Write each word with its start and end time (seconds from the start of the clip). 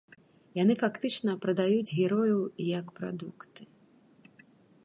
Яны 0.61 0.73
фактычна 0.83 1.35
прадаюць 1.43 1.93
герояў 1.99 2.41
як 2.79 2.87
прадукты. 3.01 3.61